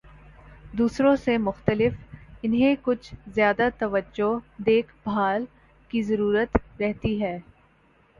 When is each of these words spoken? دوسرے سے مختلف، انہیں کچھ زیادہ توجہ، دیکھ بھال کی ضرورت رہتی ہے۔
دوسرے 0.77 1.15
سے 1.15 1.37
مختلف، 1.37 1.93
انہیں 2.43 2.75
کچھ 2.81 3.13
زیادہ 3.27 3.67
توجہ، 3.79 4.31
دیکھ 4.65 4.93
بھال 5.03 5.45
کی 5.91 6.01
ضرورت 6.01 6.57
رہتی 6.79 7.21
ہے۔ 7.21 7.37